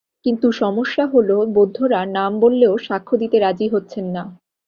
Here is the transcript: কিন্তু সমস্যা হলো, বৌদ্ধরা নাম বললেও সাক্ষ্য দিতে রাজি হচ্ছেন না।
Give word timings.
কিন্তু 0.25 0.47
সমস্যা 0.53 1.05
হলো, 1.05 1.37
বৌদ্ধরা 1.53 1.99
নাম 2.17 2.31
বললেও 2.39 2.73
সাক্ষ্য 2.77 3.15
দিতে 3.17 3.37
রাজি 3.39 3.67
হচ্ছেন 3.67 4.05
না। 4.11 4.23